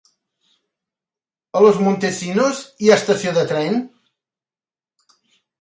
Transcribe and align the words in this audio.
A 1.59 1.61
Los 1.65 1.77
Montesinos 1.89 2.63
hi 2.87 2.91
ha 2.91 2.97
estació 3.03 3.37
de 3.39 3.47
tren? 3.55 3.81